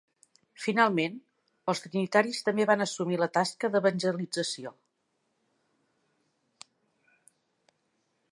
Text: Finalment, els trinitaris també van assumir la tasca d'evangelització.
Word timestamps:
Finalment, 0.61 1.17
els 1.73 1.81
trinitaris 1.83 2.39
també 2.47 2.65
van 2.69 2.81
assumir 2.85 3.19
la 3.23 3.27
tasca 3.37 3.69
d'evangelització. 3.75 4.73